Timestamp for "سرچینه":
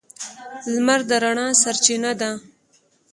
1.61-2.11